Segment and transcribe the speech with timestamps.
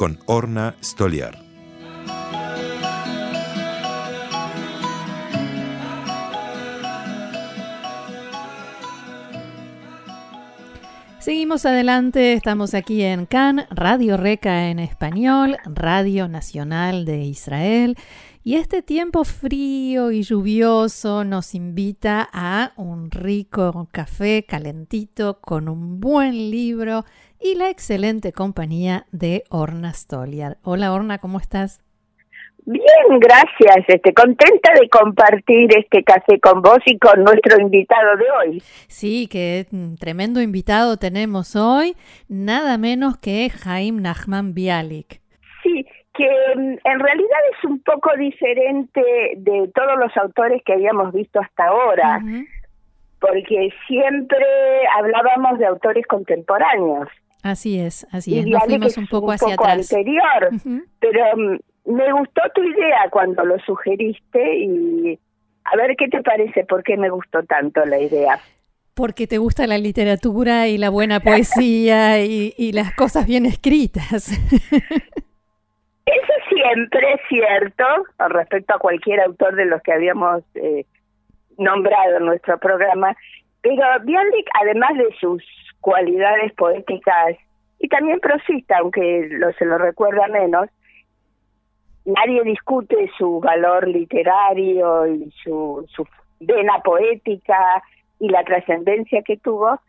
[0.00, 1.36] con Orna Stoliar.
[11.18, 17.98] Seguimos adelante, estamos aquí en CAN, Radio Reca en español, Radio Nacional de Israel.
[18.42, 26.00] Y este tiempo frío y lluvioso nos invita a un rico café calentito con un
[26.00, 27.04] buen libro
[27.40, 30.58] y la excelente compañía de Orna Stoliar.
[30.62, 31.82] Hola Orna, ¿cómo estás?
[32.66, 33.84] Bien, gracias.
[33.88, 38.62] Este, contenta de compartir este café con vos y con nuestro invitado de hoy.
[38.86, 39.66] Sí, qué
[39.98, 41.96] tremendo invitado tenemos hoy,
[42.28, 45.20] nada menos que Jaime Nachman Bialik.
[45.62, 49.02] Sí, que mm, en realidad es un poco diferente
[49.36, 52.20] de todos los autores que habíamos visto hasta ahora,
[53.20, 54.46] porque siempre
[54.98, 57.08] hablábamos de autores contemporáneos.
[57.42, 58.46] Así es, así es.
[58.46, 59.92] Nos fuimos un poco hacia atrás.
[59.92, 60.50] anterior,
[60.98, 61.58] pero mm,
[61.96, 65.18] me gustó tu idea cuando lo sugeriste y
[65.64, 68.40] a ver qué te parece, por qué me gustó tanto la idea.
[68.94, 74.32] Porque te gusta la literatura y la buena poesía y, y las cosas bien escritas.
[76.06, 77.84] Eso siempre es cierto
[78.28, 80.84] respecto a cualquier autor de los que habíamos eh,
[81.56, 83.16] nombrado en nuestro programa,
[83.62, 85.44] pero Bialik, además de sus
[85.80, 87.36] cualidades poéticas
[87.78, 90.68] y también prosista, aunque lo, se lo recuerda menos,
[92.04, 96.06] nadie discute su valor literario y su, su
[96.40, 97.82] vena poética
[98.18, 99.80] y la trascendencia que tuvo,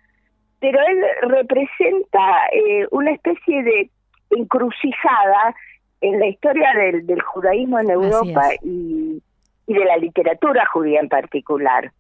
[0.60, 3.90] pero él representa eh, una especie de
[4.30, 5.56] encrucijada
[6.00, 9.22] en la historia del, del judaísmo en Europa y,
[9.68, 11.92] y, de la literatura judía en particular.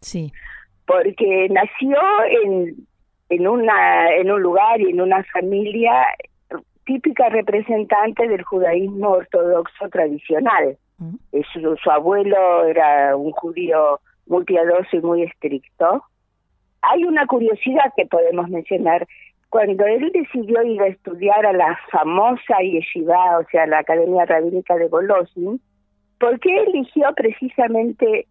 [0.00, 0.32] Sí.
[0.86, 1.98] Porque nació
[2.44, 2.86] en,
[3.30, 6.06] en, una, en un lugar y en una familia
[6.84, 10.76] típica representante del judaísmo ortodoxo tradicional.
[11.52, 16.04] su, su, abuelo era un judío muy piadoso y muy estricto.
[16.82, 19.06] Hay una curiosidad que podemos mencionar
[19.50, 24.76] cuando él decidió ir a estudiar a la famosa yeshiva, o sea, la Academia Rabínica
[24.76, 25.60] de Bolosín,
[26.18, 28.26] ¿por qué eligió precisamente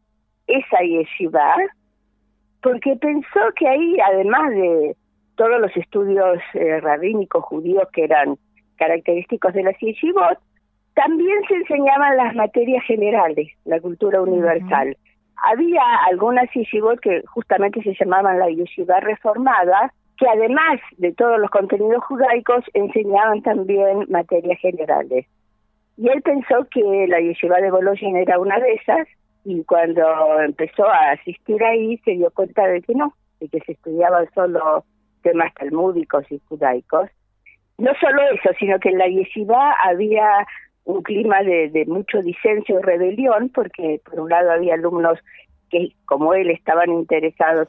[0.47, 1.55] esa yeshiva?
[2.61, 4.95] Porque pensó que ahí, además de
[5.35, 8.37] todos los estudios eh, rabínicos judíos que eran
[8.77, 10.37] característicos de las yeshivot,
[10.93, 14.97] también se enseñaban las materias generales, la cultura universal.
[15.49, 21.49] Había algunas yeshivot que justamente se llamaban la yeshiva reformada, que además de todos los
[21.49, 25.25] contenidos judaicos enseñaban también materias generales.
[25.95, 29.07] Y él pensó que la yeshiva de Bologna era una de esas
[29.43, 30.03] y cuando
[30.41, 34.83] empezó a asistir ahí se dio cuenta de que no, de que se estudiaban solo
[35.21, 37.09] temas talmúdicos y judaicos.
[37.77, 40.45] No solo eso, sino que en la yeshiva había
[40.83, 45.19] un clima de, de mucho disenso y rebelión, porque por un lado había alumnos
[45.69, 47.67] que, como él, estaban interesados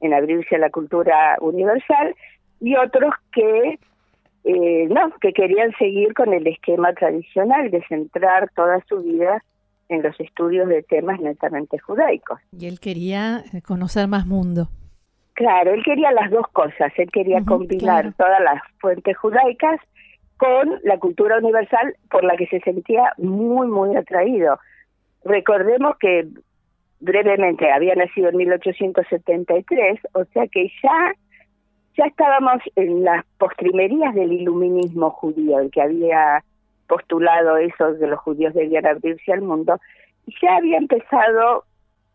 [0.00, 2.14] en abrirse a la cultura universal
[2.60, 3.78] y otros que
[4.44, 9.42] eh, no, que querían seguir con el esquema tradicional de centrar toda su vida
[9.90, 12.40] en los estudios de temas netamente judaicos.
[12.56, 14.68] Y él quería eh, conocer más mundo.
[15.34, 19.80] Claro, él quería las dos cosas, él quería combinar todas las fuentes judaicas
[20.36, 24.58] con la cultura universal por la que se sentía muy, muy atraído.
[25.24, 26.28] Recordemos que
[27.00, 31.14] brevemente, había nacido en 1873, o sea que ya
[31.96, 36.44] ya estábamos en las postrimerías del iluminismo judío, el que había
[36.90, 39.78] postulado eso de los judíos debían abrirse al mundo,
[40.26, 41.64] y ya había empezado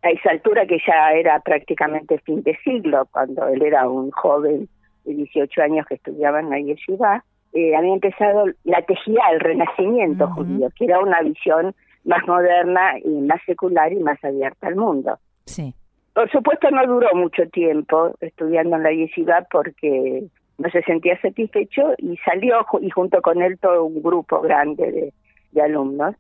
[0.02, 4.68] a esa altura que ya era prácticamente fin de siglo, cuando él era un joven
[5.06, 7.24] de 18 años que estudiaba en la yeshiva,
[7.54, 11.74] eh, había empezado la tejía, el renacimiento judío, que era una visión
[12.04, 15.18] más moderna y más secular y más abierta al mundo.
[15.46, 15.74] Sí.
[16.14, 20.26] Por supuesto no duró mucho tiempo estudiando en la yeshiva porque
[20.58, 25.12] no se sentía satisfecho y salió y junto con él todo un grupo grande
[25.52, 26.16] de, alumnos.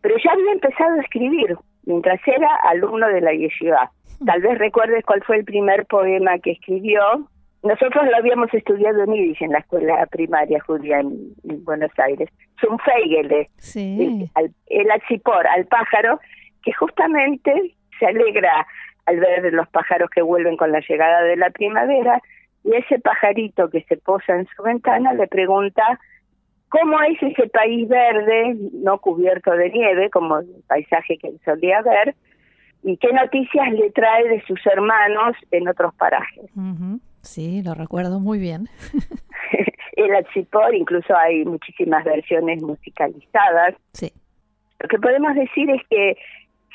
[0.00, 3.90] Pero ya había empezado a escribir mientras era alumno de la yeshiva.
[4.24, 7.28] Tal vez recuerdes cuál fue el primer poema que escribió,
[7.62, 11.32] nosotros lo habíamos estudiado en Yiddish en la escuela primaria judía en,
[11.64, 12.28] Buenos Aires.
[12.60, 14.28] Zum Feigele, sí.
[14.36, 16.20] el, el al pájaro,
[16.64, 18.66] que justamente se alegra
[19.06, 22.20] al ver los pájaros que vuelven con la llegada de la primavera,
[22.64, 25.82] y ese pajarito que se posa en su ventana le pregunta
[26.68, 31.82] cómo es ese país verde, no cubierto de nieve, como el paisaje que él solía
[31.82, 32.14] ver,
[32.82, 36.50] y qué noticias le trae de sus hermanos en otros parajes.
[37.20, 38.68] Sí, lo recuerdo muy bien.
[39.96, 43.74] el Atzipor, incluso hay muchísimas versiones musicalizadas.
[43.92, 44.12] Sí.
[44.80, 46.16] Lo que podemos decir es que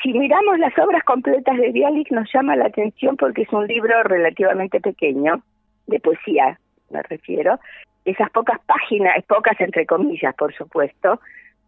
[0.01, 4.03] si miramos las obras completas de Bialik nos llama la atención porque es un libro
[4.03, 5.43] relativamente pequeño,
[5.87, 7.59] de poesía me refiero.
[8.05, 11.19] Esas pocas páginas, pocas entre comillas por supuesto,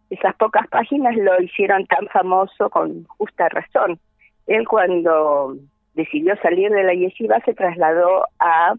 [0.08, 3.98] esas pocas páginas lo hicieron tan famoso con justa razón.
[4.46, 5.56] Él cuando
[5.94, 8.74] decidió salir de la yeshiva se trasladó a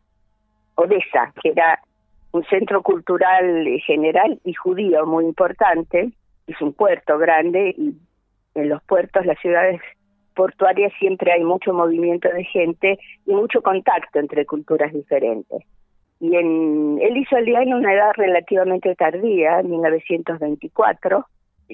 [0.75, 1.79] Odessa, que era
[2.31, 6.11] un centro cultural general y judío muy importante,
[6.47, 7.95] es un puerto grande y
[8.55, 9.81] en los puertos, las ciudades
[10.35, 15.63] portuarias siempre hay mucho movimiento de gente y mucho contacto entre culturas diferentes.
[16.19, 21.25] Y en, él hizo el día en una edad relativamente tardía, en 1924,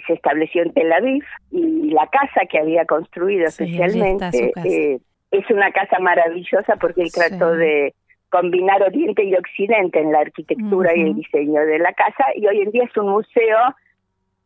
[0.06, 5.00] se estableció en Tel Aviv y la casa que había construido especialmente eh,
[5.31, 7.94] es una casa maravillosa porque él trató de
[8.30, 12.62] combinar Oriente y Occidente en la arquitectura y el diseño de la casa y hoy
[12.62, 13.57] en día es un museo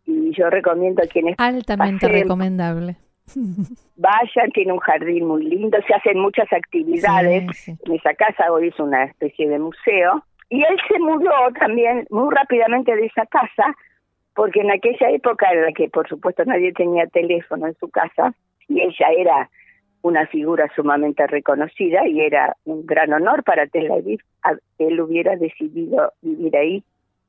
[0.05, 2.95] y yo recomiendo a quienes altamente recomendable
[3.95, 7.67] vayan tiene un jardín muy lindo se hacen muchas actividades.
[7.67, 10.23] En esa casa hoy es una especie de museo.
[10.49, 13.75] Y él se mudó también muy rápidamente de esa casa
[14.35, 18.33] porque en aquella época en la que por supuesto nadie tenía teléfono en su casa
[18.67, 19.49] y ella era
[20.01, 24.21] una figura sumamente reconocida y era un gran honor para Tel Aviv
[24.79, 26.83] él hubiera decidido vivir ahí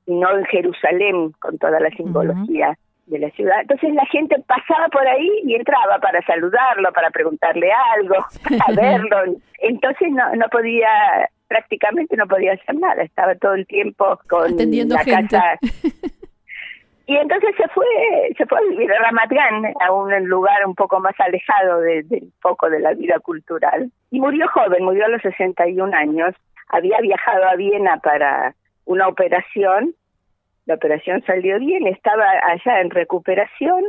[0.06, 3.60] y no en Jerusalén con toda la simbología de la ciudad.
[3.60, 8.14] Entonces la gente pasaba por ahí y entraba para saludarlo, para preguntarle algo,
[8.58, 9.16] para verlo.
[9.58, 15.04] Entonces no, no podía, prácticamente no podía hacer nada, estaba todo el tiempo con la
[15.04, 15.58] casa.
[17.06, 17.84] Y entonces se fue,
[18.38, 19.32] se fue a vivir a Ramat
[19.80, 23.90] a un lugar un poco más alejado del foco de la vida cultural.
[24.10, 26.34] Y murió joven, murió a los 61 años.
[26.68, 28.54] Había viajado a Viena para
[28.84, 29.94] una operación,
[30.66, 33.84] la operación salió bien, estaba allá en recuperación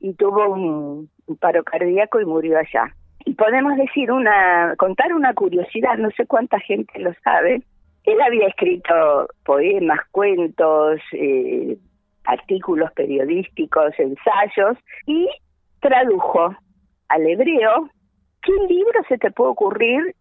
[0.00, 1.10] y tuvo un,
[1.40, 2.94] paro cardíaco y murió allá.
[3.24, 7.62] Y podemos decir una, contar una curiosidad, no sé cuánta gente lo sabe.
[8.04, 11.78] Él había escrito poemas, cuentos, eh,
[12.24, 14.76] artículos periodísticos, ensayos
[15.06, 15.28] y
[15.80, 16.54] tradujo
[17.08, 17.88] al hebreo.
[18.42, 20.16] ¿Qué libro se te puede ocurrir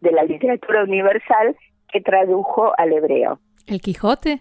[0.00, 1.54] de la literatura universal
[1.92, 3.38] que tradujo al hebreo?
[3.66, 4.40] ¿El Quijote?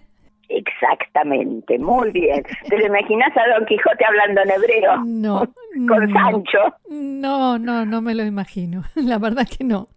[0.50, 2.44] Exactamente, muy bien.
[2.70, 4.98] ¿Te lo imaginas a Don Quijote hablando en hebreo?
[5.06, 5.54] No.
[5.88, 6.76] Con Sancho.
[6.90, 8.84] No, no, no me lo imagino.
[8.96, 9.88] La verdad que no.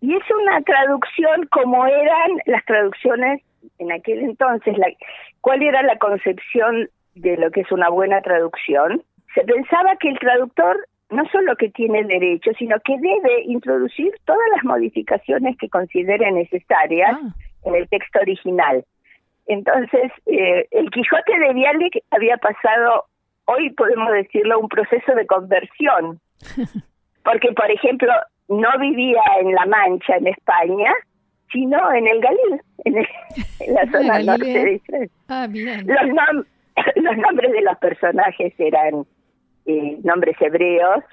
[0.00, 3.42] Y es una traducción como eran las traducciones
[3.78, 4.76] en aquel entonces.
[4.76, 4.86] La,
[5.40, 9.02] ¿Cuál era la concepción de lo que es una buena traducción?
[9.34, 14.46] Se pensaba que el traductor no solo que tiene derecho, sino que debe introducir todas
[14.54, 17.16] las modificaciones que considere necesarias.
[17.20, 17.34] Ah
[17.64, 18.84] en el texto original.
[19.46, 23.06] Entonces, eh, el Quijote de Bialik había pasado,
[23.46, 26.20] hoy podemos decirlo, un proceso de conversión.
[27.24, 28.12] Porque, por ejemplo,
[28.48, 30.92] no vivía en La Mancha, en España,
[31.52, 32.94] sino en el Galil, en,
[33.74, 35.10] la zona norte de Israel.
[35.28, 35.86] Ah, bien.
[35.86, 36.46] Los,
[36.96, 39.06] los nombres de los personajes eran
[39.66, 41.04] eh, nombres hebreos,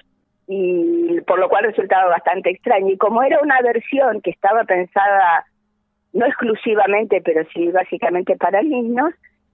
[0.48, 2.90] y por lo cual resultaba bastante extraño.
[2.90, 5.46] Y como era una versión que estaba pensada
[6.12, 9.10] no exclusivamente, pero sí básicamente para niños,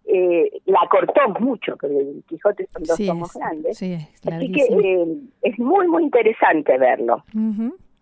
[0.07, 3.77] eh, la cortó mucho, porque el Quijote son dos tomos grandes.
[3.77, 5.07] Así que eh,
[5.43, 7.23] es muy, muy interesante verlo.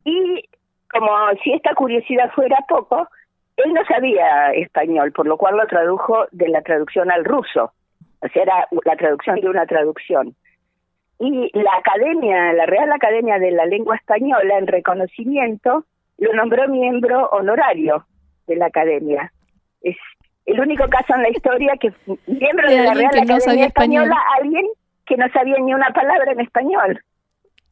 [0.05, 0.45] Y
[0.91, 1.09] como
[1.43, 3.09] si esta curiosidad fuera poco,
[3.57, 7.73] él no sabía español, por lo cual lo tradujo de la traducción al ruso.
[8.21, 10.35] O sea, era la traducción de una traducción.
[11.19, 15.85] Y la Academia, la Real Academia de la Lengua Española, en reconocimiento,
[16.19, 18.07] lo nombró miembro honorario
[18.47, 19.33] de la academia.
[19.83, 19.97] Es
[20.47, 21.93] el único caso en la historia que
[22.27, 24.67] miembro de, la Real Academia Española, alguien
[25.05, 27.01] que no sabía ni una palabra en español.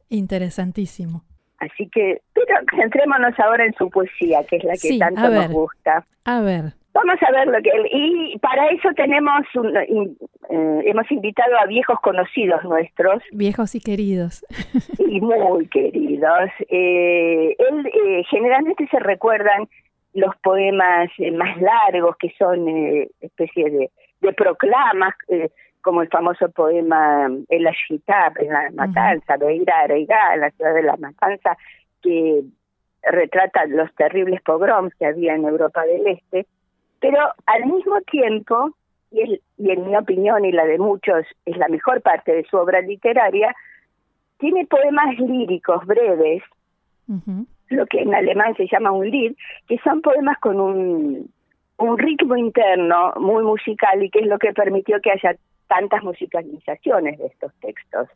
[0.09, 1.25] Interesantísimo.
[1.59, 6.04] Así que, pero centrémonos ahora en su poesía, que es la que tanto nos gusta.
[6.25, 6.75] A ver.
[6.93, 9.43] Vamos a ver lo que y para eso tenemos
[9.88, 14.47] eh, hemos invitado a viejos conocidos nuestros, viejos y queridos
[14.99, 16.50] y muy queridos.
[16.69, 19.66] Eh, él eh, generalmente se recuerdan
[20.14, 23.90] los poemas eh, más largos, que son eh, especies de,
[24.21, 25.50] de proclamas, eh,
[25.83, 30.83] como el famoso poema El Ashitab, en la matanza, de Ira en la ciudad de
[30.83, 31.59] la matanza,
[32.02, 32.42] que
[33.02, 36.47] retrata los terribles pogroms que había en Europa del Este,
[37.00, 38.71] pero al mismo tiempo,
[39.11, 42.56] y, y en mi opinión y la de muchos es la mejor parte de su
[42.56, 43.54] obra literaria,
[44.38, 46.42] tiene poemas líricos breves,
[47.68, 49.35] lo que en alemán se llama un Lied,
[49.66, 51.30] que son poemas con un,
[51.78, 55.37] un ritmo interno muy musical y que es lo que permitió que haya
[55.68, 58.09] tantas musicalizaciones de estos textos.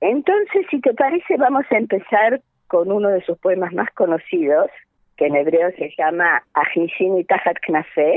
[0.00, 4.70] Entonces, si te parece, vamos a empezar con uno de sus poemas más conocidos,
[5.16, 6.42] que en hebreo se llama
[6.76, 8.14] y Tajat Knafeh,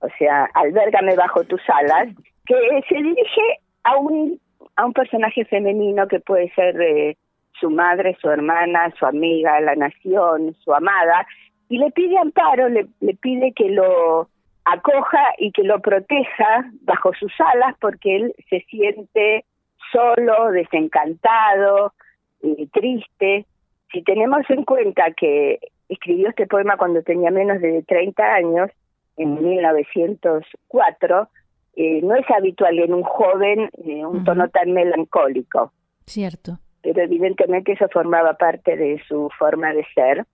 [0.00, 2.08] o sea, Albergame bajo tus alas,
[2.44, 2.54] que
[2.88, 4.38] se dirige a un,
[4.76, 7.16] a un personaje femenino que puede ser eh,
[7.60, 11.26] su madre, su hermana, su amiga, la nación, su amada,
[11.68, 14.28] y le pide amparo, le, le pide que lo
[14.64, 19.44] acoja y que lo proteja bajo sus alas porque él se siente
[19.92, 21.92] solo, desencantado,
[22.42, 23.46] y triste.
[23.92, 25.58] Si tenemos en cuenta que
[25.88, 28.70] escribió este poema cuando tenía menos de 30 años,
[29.16, 31.28] en 1904,
[31.76, 35.72] eh, no es habitual en un joven eh, un tono tan melancólico.
[36.06, 36.58] Cierto.
[36.84, 40.24] Pero evidentemente eso formaba parte de su forma de ser.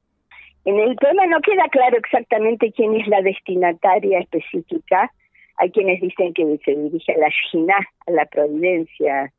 [0.64, 5.10] En el poema no queda claro exactamente quién es la destinataria específica.
[5.56, 7.76] Hay quienes dicen que se dirige a la Shina,
[8.06, 9.32] a la providencia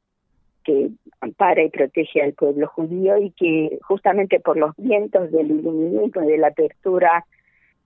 [0.63, 0.89] que
[1.19, 6.27] ampara y protege al pueblo judío y que justamente por los vientos del iluminismo y
[6.27, 7.25] de la apertura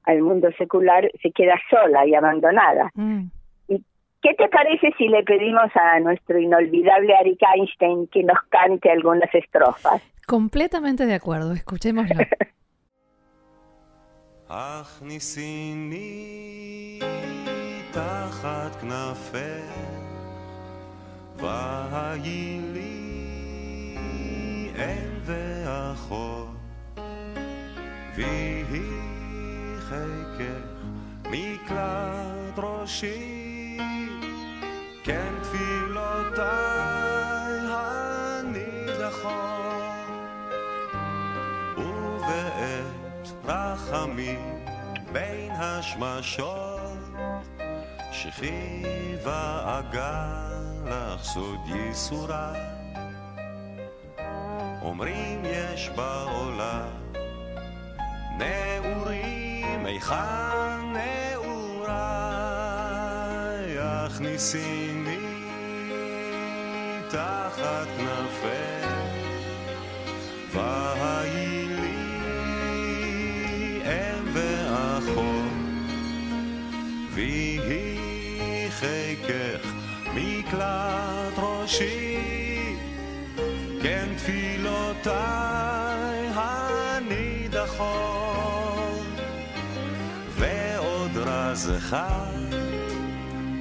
[0.04, 2.92] al mundo secular se queda sola y abandonada.
[2.94, 3.26] Mm.
[4.26, 8.90] ¿Y qué te parece si le pedimos a nuestro inolvidable Arik Einstein que nos cante
[8.90, 10.02] algunas estrofas?
[10.26, 12.16] Completamente de acuerdo, escuchémoslo.
[44.06, 44.66] רחמים
[45.12, 46.98] בין השמשות
[48.12, 52.62] שכיבה אגן לך סוד ייסוריי
[54.82, 56.90] אומרים יש בעולם
[58.38, 61.96] נעורים היכן נעוריי?
[63.80, 65.18] הכניסיני
[67.10, 68.86] תחת כנפי
[77.16, 79.74] ויהי חיקך
[80.14, 82.18] מקלט ראשי
[83.82, 85.16] כן תפילותיי
[86.34, 87.86] הנידחות.
[90.30, 92.54] ועוד רז אחד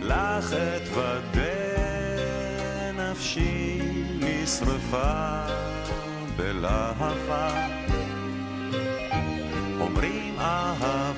[0.02, 1.40] לך אתוודה
[2.94, 3.80] נפשי
[4.20, 5.46] נשרפה
[6.36, 7.66] בלהבה.
[9.80, 11.12] אומרים אהבה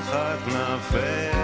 [0.00, 1.36] תחת כנפך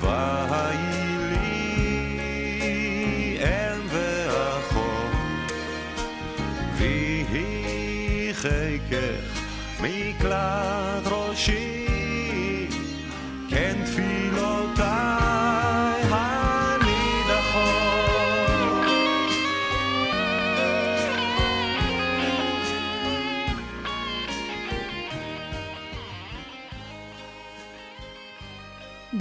[0.00, 2.58] והי לי
[3.42, 5.52] אם ואחות
[6.76, 9.40] ויהי חיקך
[9.80, 11.77] מקלט ראשי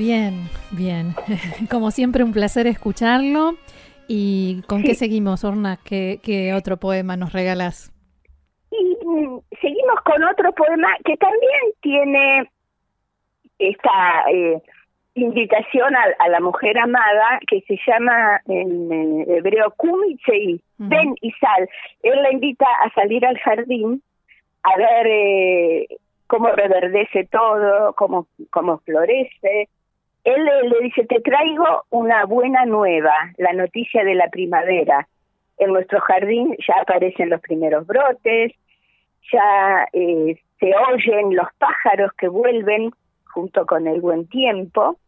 [0.08, 1.16] Bien, bien.
[1.70, 3.56] Como siempre, un placer escucharlo.
[4.08, 5.80] ¿Y con qué seguimos, Orna?
[5.84, 7.92] ¿Qué, ¿Qué, otro poema nos regalas?
[8.72, 12.50] Y mm, seguimos con otro poema que también tiene
[13.60, 14.62] esta eh,
[15.16, 21.32] invitación a, a, la mujer amada que se llama en, en hebreo Kumitzei, ven y
[21.32, 21.68] sal.
[22.04, 24.02] Él la invita a salir al jardín
[24.64, 25.88] a ver eh,
[26.28, 29.68] cómo reverdece todo, cómo, cómo florece.
[30.28, 35.08] Él le, le dice, te traigo una buena nueva, la noticia de la primavera.
[35.58, 38.52] En nuestro jardín ya aparecen los primeros brotes,
[39.32, 42.92] ya eh, se oyen los pájaros que vuelven
[43.24, 45.00] junto con el buen tiempo.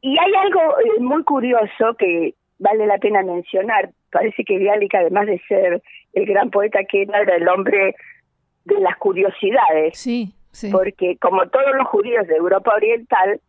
[0.00, 3.90] Y hay algo eh, muy curioso que vale la pena mencionar.
[4.12, 7.96] Parece que Bialik, además de ser el gran poeta que era, era el hombre
[8.64, 9.98] de las curiosidades.
[9.98, 10.70] Sí, sí.
[10.70, 13.40] Porque como todos los judíos de Europa Oriental,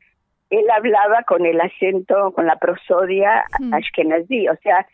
[0.60, 3.74] él hablaba con el acento, con la prosodia Hmm.
[3.74, 4.86] ashkenazí, o sea,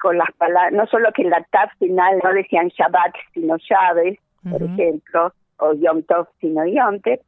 [0.00, 4.18] con las palabras, no solo que en la tab final no decían Shabbat, sino Shabes,
[4.50, 7.18] por ejemplo, o Yom Tov, sino Yom Tov,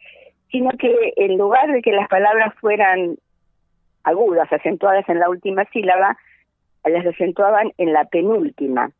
[0.51, 3.17] sino que en lugar de que las palabras fueran
[4.03, 6.17] agudas, acentuadas en la última sílaba,
[6.85, 8.91] las acentuaban en la penúltima.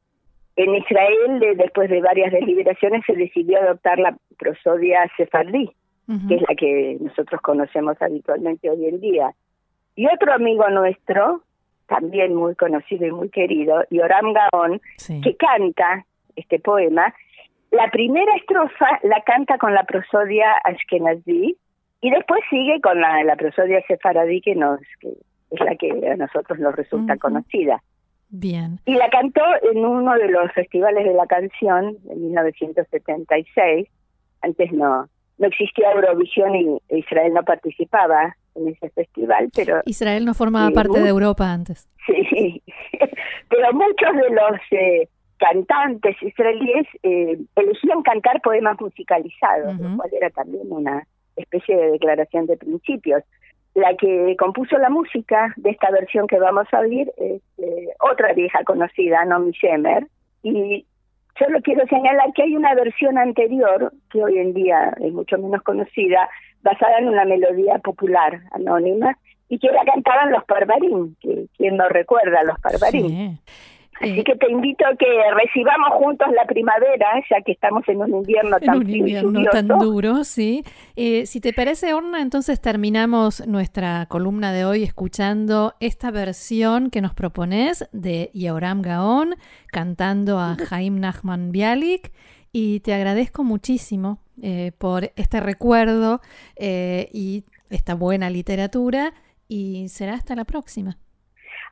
[0.57, 5.71] En Israel, de- después de varias deliberaciones, se decidió adoptar la prosodia sefardí,
[6.07, 9.35] Que es la que nosotros conocemos habitualmente hoy en día.
[9.97, 11.43] Y otro amigo nuestro,
[11.87, 15.21] también muy conocido y muy querido, Yoram Gaon, Sí.
[15.23, 16.05] que canta
[16.37, 17.15] este poema,
[17.71, 21.57] la primera estrofa la canta con la prosodia ashkenazí
[22.01, 25.09] y después sigue con la, la prosodia sefaradí que nos que
[25.51, 27.83] es la que a nosotros nos resulta conocida.
[28.29, 28.79] Bien.
[28.85, 33.89] Y la cantó en uno de los festivales de la canción en 1976.
[34.43, 35.09] Antes no
[35.39, 41.01] no existía Eurovisión y Israel no participaba en ese festival, pero Israel no formaba parte
[41.01, 41.89] de Europa antes.
[42.07, 42.63] Sí,
[43.49, 50.31] pero muchos de los eh, cantantes israelíes eh, elegían cantar poemas musicalizados, lo cual era
[50.31, 53.23] también una especie de declaración de principios.
[53.75, 58.33] La que compuso la música de esta versión que vamos a oír es eh, otra
[58.33, 60.07] vieja conocida, Nomi Shemer,
[60.45, 60.87] y
[61.39, 65.63] solo quiero señalar que hay una versión anterior, que hoy en día es mucho menos
[65.63, 66.29] conocida,
[66.63, 69.17] basada en una melodía popular anónima,
[69.49, 73.09] y que la cantaban los Parvarín, que quien no recuerda a los Parvarín.
[73.09, 73.39] Sí.
[74.01, 78.15] Así que te invito a que recibamos juntos la primavera, ya que estamos en un
[78.15, 80.65] invierno en tan un frío y invierno tan duro, sí.
[80.97, 87.01] Eh, si te parece, Orna, entonces terminamos nuestra columna de hoy escuchando esta versión que
[87.01, 89.35] nos propones de Yoram Gaon
[89.69, 92.13] cantando a Jaim Nachman Bialik.
[92.53, 96.21] Y te agradezco muchísimo eh, por este recuerdo
[96.55, 99.13] eh, y esta buena literatura.
[99.49, 100.97] Y será hasta la próxima.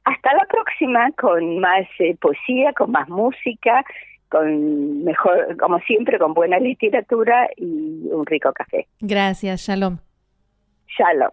[0.04, 3.84] Hasta la próxima con más eh, poesía, con más música,
[4.30, 8.88] con mejor, como siempre, con buena literatura y un rico café.
[9.00, 9.98] Gracias, Shalom.
[10.88, 11.32] Shalom.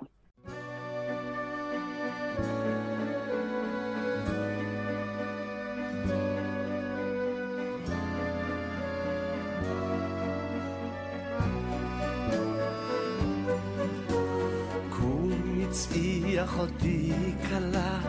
[14.90, 17.12] קומי צאי אחותי
[17.48, 18.00] כלה,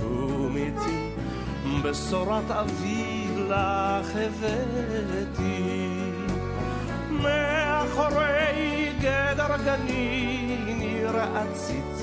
[0.00, 1.10] קומי צאי,
[1.82, 5.82] בשורת אבי לך הבאתי.
[7.10, 12.02] מאחורי גדר גני נראה ציץ,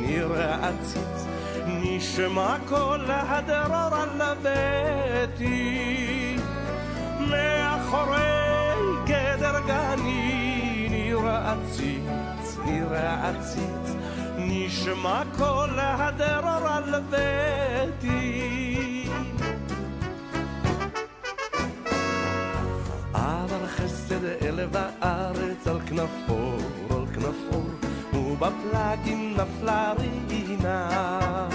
[0.00, 1.26] נראה ציץ,
[1.66, 6.36] נשמע כל הדרור על ביתי.
[7.20, 8.20] מאחורי
[9.04, 13.94] גדר גני נראה ציץ, נראה ציץ,
[14.48, 18.60] נשמע כל הדרור על ביתי.
[23.12, 26.56] אבל חסד אל בארץ על כנפו,
[26.90, 27.62] על כנפו,
[28.14, 29.92] ובפלגים נפלה
[30.28, 31.48] רינה.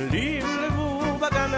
[0.00, 1.54] לבלבו בגן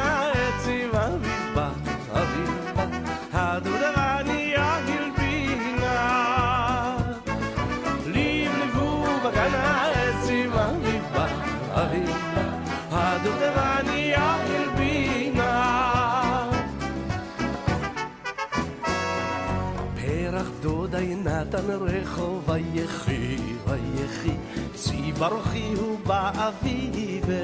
[20.42, 24.34] פרח דודי נתן רחוב ויחי, ויחי,
[24.74, 27.36] צי ברוכי הוא באביבך.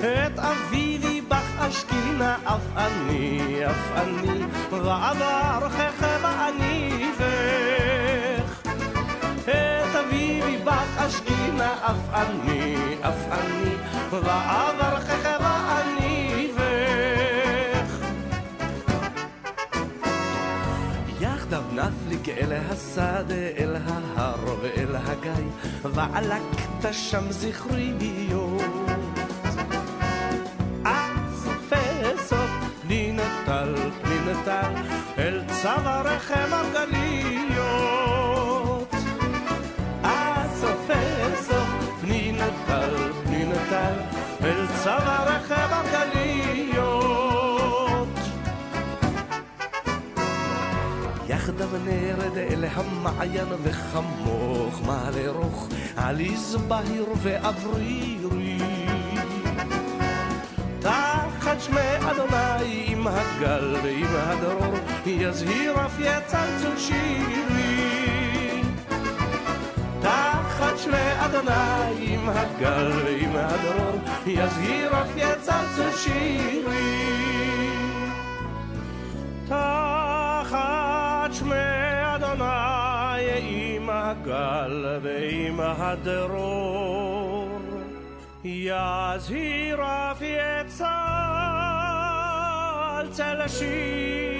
[0.00, 7.32] את אביבי בך אשכינה, אף אני, אף אני, ואברכך ואניבך.
[9.42, 13.74] את אביבי בך אשכינה, אף אני, אף אני,
[14.10, 15.33] ואברכך ואניבך.
[22.36, 25.48] אל השדה, אל ההר ואל הגיא,
[25.82, 28.62] ועלקת שם זכריות.
[30.84, 32.50] אז פסוף
[32.82, 34.72] פני נטל, פני נטל,
[35.18, 37.74] אל צווארכם מרגליות.
[40.02, 41.68] אז פסוף
[42.00, 43.94] פני נטל, פני נטל,
[44.44, 45.43] אל צווארכם
[51.74, 51.74] מרגליות.
[51.74, 58.58] יחד יחדיו נרד אל המעיין וחמוך מעלה רוך עליז בהיר ואוורירי
[60.78, 64.74] תחת שמי אדוני עם הגל ועם הדרור
[65.06, 68.62] יזהיר אף יצלצל שירי.
[70.00, 77.24] תחת שמי אדוני עם הגל ועם הדרור יזהיר אף יצלצל שירי
[81.33, 81.55] שמי
[82.15, 82.43] אדוני
[83.39, 87.59] עם הגל ועם הדרור
[88.43, 90.87] יזהיר אף יצלצל
[93.47, 94.32] שירי